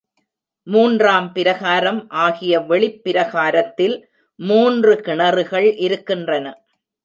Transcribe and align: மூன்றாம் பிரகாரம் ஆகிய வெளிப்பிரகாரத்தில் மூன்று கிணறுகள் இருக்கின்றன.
மூன்றாம் 0.67 1.27
பிரகாரம் 1.33 2.09
ஆகிய 2.09 2.59
வெளிப்பிரகாரத்தில் 2.59 3.95
மூன்று 4.39 4.95
கிணறுகள் 5.05 5.73
இருக்கின்றன. 5.77 6.45